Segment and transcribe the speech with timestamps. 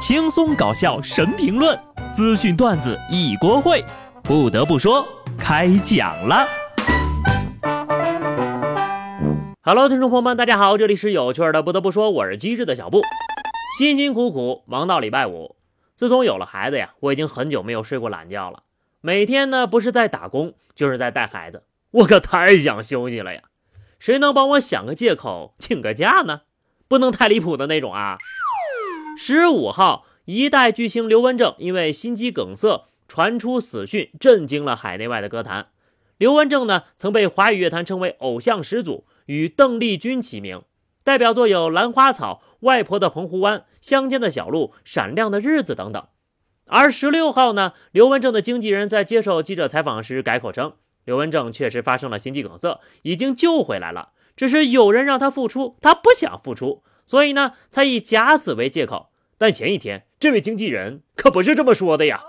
[0.00, 1.78] 轻松搞笑神评论，
[2.14, 3.84] 资讯段子一锅烩。
[4.22, 6.48] 不得不说，开讲了。
[9.60, 11.62] Hello，听众朋友们，大家好，这里是有趣的。
[11.62, 13.02] 不得不说，我是机智的小布，
[13.78, 15.54] 辛辛苦苦忙到礼拜五。
[15.96, 18.62] 自从有了孩子呀，我已经很久没有睡过懒觉了。
[19.02, 23.42] 每天呢，不是在打工，就是在带孩子，我可太想休息了呀。
[23.98, 26.40] 谁能帮我想个借口请个假呢？
[26.88, 28.16] 不能太离谱的那种啊。
[29.22, 35.68] 十五号，一代巨星刘文正因为心肌梗塞传出死讯，震惊了海内外的歌坛。
[36.16, 40.62] 刘文正呢，曾被华语乐坛称为偶像始祖，与邓丽君齐名，
[41.04, 46.02] 代表作有《兰花草》《外婆的澎湖湾》《乡间的小路》《闪亮的日子》等等。
[46.64, 50.72] 而十六号呢，刘文正的经纪人在接受记者采访时改口称，
[51.04, 59.09] 刘文正确实发生了心肌梗塞，已经救回来了，只是有人让他复出，他不想复出，所以呢，才以假死为借口。
[59.40, 62.22] 但前一天，这位经纪人可不是这么说的呀。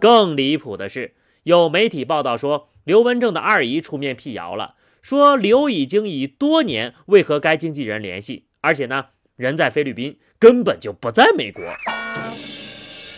[0.00, 11.62] 更离谱的是，有媒体报道说，刘文正的二姨出面辟谣了，说刘已经已多年未和该经纪人联系，而且呢，人在菲律宾，根本就不在美国。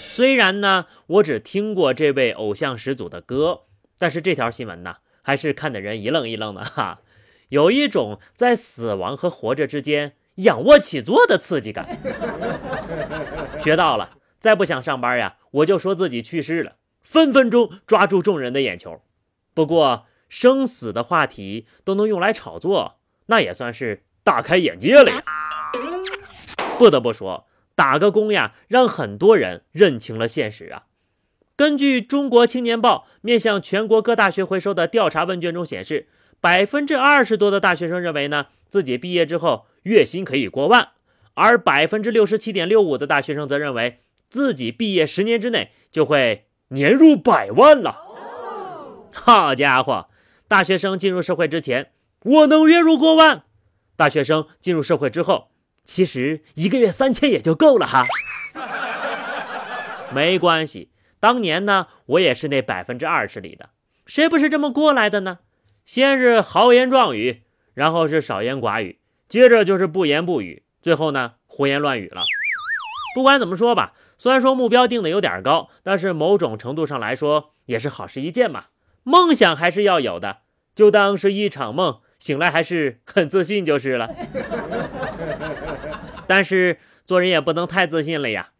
[0.08, 3.60] 虽然呢，我只听过这位偶像始祖的歌，
[4.00, 7.02] 但是这条新闻呢，还是看得人一愣一愣的哈，
[7.50, 10.14] 有一种在死亡和活着之间。
[10.42, 11.98] 仰卧起坐的刺激感，
[13.62, 14.16] 学到了。
[14.38, 19.02] 再不想上班呀，我就说自己去世了，分分钟抓住众人的眼球。
[19.52, 25.22] 不过生死的话题都能用来炒作，那也算是大开眼界了呀。
[26.78, 30.84] 不得不说，打个工呀，让很多人认清了现实啊。
[31.54, 36.08] 根据《中国青年报》面向全国各大学回收的调查问卷中显示，
[36.40, 39.66] 百分之二十多的大学生认为呢，自己毕业之后。
[39.82, 40.90] 月薪可以过万，
[41.34, 47.96] 而百分之六十七点六五的大学生则认为自己毕业十年之内就会年入百万了。
[49.12, 50.08] 好家伙，
[50.46, 53.44] 大学生进入社会之前，我能月入过万；
[53.96, 55.50] 大学生进入社会之后，
[55.84, 58.06] 其实一个月三千也就够了哈。
[60.14, 63.70] 没关系，当年呢，我也是那百分之二十里的，
[64.06, 65.38] 谁不是这么过来的呢？
[65.84, 67.42] 先是豪言壮语，
[67.74, 68.98] 然后是少言寡语。
[69.30, 72.24] 接着就是不言不语，最后呢胡言乱语了。
[73.14, 78.64] 不管怎么说吧，虽然说目标定的有点高，但是某种程度上来说也是好事一件嘛。
[79.04, 80.38] 梦想还是要有的，
[80.74, 84.10] 就当是一场梦，醒来还是很自信就是了。
[86.26, 88.50] 但是做人也不能太自信了呀。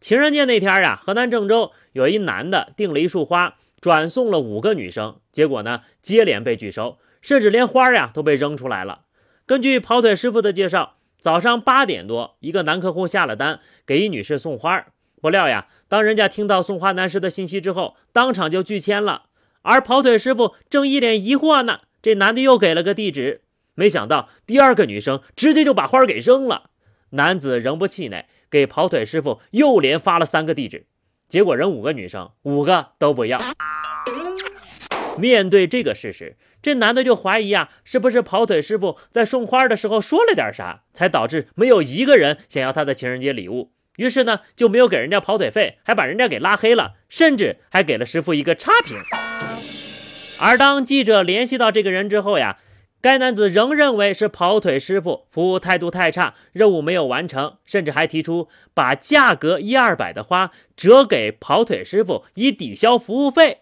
[0.00, 9.02] 情人节那天呀，河南郑州有一男的订了一束花，转送了五个女生，结果呢接连被拒收，甚至连花呀都被扔出来了。
[9.46, 14.86] 根据跑腿师傅的介绍，早上八点多，一个男客户下了单，给一女士送花。
[15.20, 19.24] 不料呀，当人家听到送花男士的信息之后，当场就拒签了。
[19.60, 23.42] 而跑腿师傅正一脸疑惑呢，这男的又给了个地址，
[23.74, 26.70] 没想到第二个女生直接就把花给扔了。
[27.10, 30.86] 男子仍不气馁，给跑腿师傅又连发了三个地址，
[31.28, 33.38] 结果人五个女生，五个都不要。
[35.16, 43.70] 面对这个事实，这男的就怀疑啊，是不是跑腿师傅在送花的时候说了点啥，才导致没有一个人想要他的情人节礼物？
[43.96, 48.96] 于是呢，就没有给人家跑腿费，还把人家给拉黑了，甚至还给了师傅一个差评。
[50.36, 52.58] 而当记者联系到这个人之后呀，
[53.00, 63.58] 该男子仍认为是跑腿师傅服务态度太差，任务没有完成，甚至还提出把价格一二百的花折给跑腿师傅，以抵消服务费。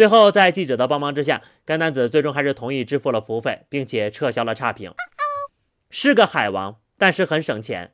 [0.00, 4.94] 最后，在记者的帮忙之下，该男子最终还是同意支付了服务费，并且撤销了差评。
[5.90, 7.92] 是个海王，但是很省钱。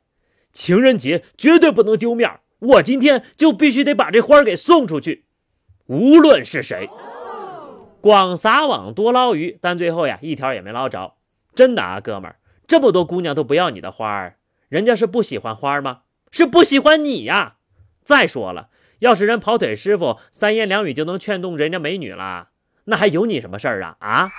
[0.53, 5.25] 情人节绝对不能丢面儿我今天就必须得把这花给送出去，
[5.87, 6.89] 无论是谁。
[7.99, 11.15] 广撒网多捞鱼，但最后呀，一条也没捞着。
[11.53, 14.37] 真的啊，哥们儿，这么多姑娘都不要你的花儿，
[14.69, 16.03] 人家是不喜欢花吗？
[16.31, 17.57] 是不喜欢你呀。
[18.01, 18.69] 再说了。
[18.99, 22.49] 要是人跑腿师傅三言两语就能劝动人家美女了，
[22.85, 23.95] 那还有你什么事儿啊？
[23.99, 24.31] 啊！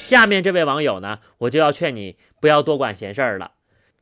[0.00, 3.52] 下面这位网友呢，我就要劝你不要多管闲事儿了。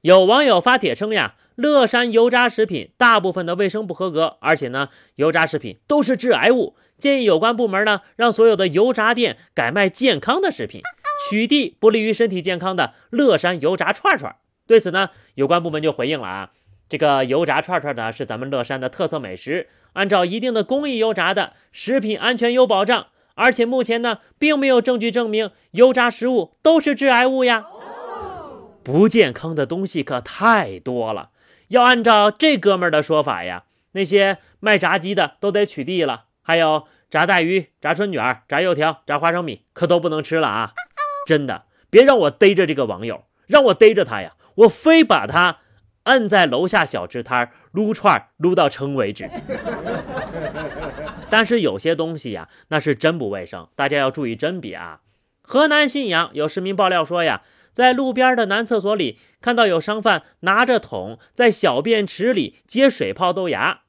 [0.02, 10.80] 有网友发帖称呀，乐山油炸食品大部分的卫生不合格，而且呢，油炸食品都是致癌物，建议有关部门呢，让所有的油炸店改卖健康的食品，
[11.28, 14.36] 取缔不利于身体健康的乐山油炸串串。
[14.68, 16.50] 对此呢，有关部门就回应了啊。
[16.88, 23.08] 这个油炸串串呢，是咱们乐山的特色美食，按照一定的工艺油炸的，食品安全有保障。
[23.34, 27.66] 而且目前呢，并没有证据证明油炸食物都是致癌物呀。
[28.82, 31.30] 不健康的东西可太多了，
[31.68, 40.72] 要按照这哥们儿的说法呀，那些卖炸鸡的都得取缔了，还有炸带鱼、炸春卷、炸油条、炸花生米，可都不能吃了啊！
[41.26, 45.58] 真的，别让我逮着这个网友，让我逮着他呀，我非把他
[46.08, 49.30] 摁在楼下小吃摊撸串撸到撑为止。
[51.30, 55.00] 但是有些东西呀，那是真不卫生，大家要注意甄别啊！
[55.42, 57.42] 河南信阳有市民爆料说呀。
[57.70, 63.82] 在路边的男厕所里，看到有商贩拿着桶在小便池里接水泡豆芽。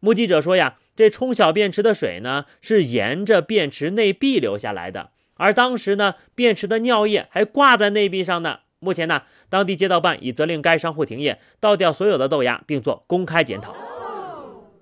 [0.00, 8.58] 目击者说呀，这冲小便池的水呢是沿着便池内壁流下来的，而当时呢便池的尿液还挂在内壁上呢。
[8.80, 13.74] 目前呢，当地街道办已责令该商户停业，倒掉所有的豆芽，并做公开检讨。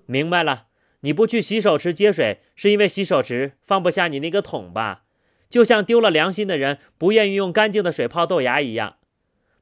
[0.05, 0.67] 明白了，
[1.01, 5.03] 你不去洗手池接水，是因为洗手池放不下你那个桶吧？
[5.49, 8.95] 就像丢了良心的人不愿意用干净的水泡豆芽一样。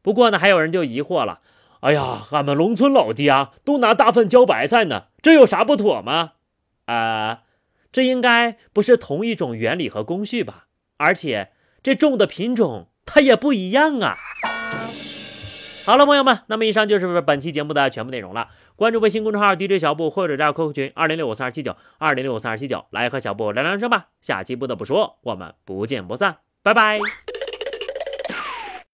[0.02, 1.42] 不过呢，还有人就疑惑了
[1.82, 6.34] ：“哎呀，俺们农村老家都拿大粪浇白菜呢，这有啥不妥吗？”
[6.86, 7.44] 啊，
[7.92, 10.68] 这应该不是同一种原理和工序吧？
[10.98, 11.52] 而且
[11.82, 14.16] 这种的品种它也不一样啊。
[15.84, 18.50] 好了，朋友们，那么以上就是本期节目的全部内容了。
[18.76, 24.08] 关注微信公众号 DJ 小布，或者加入 QQ 群二零六五三二七九二零六五三二七九，来和小布聊聊人生吧。
[24.22, 27.00] 下期不得不说，我们不见不散，拜拜。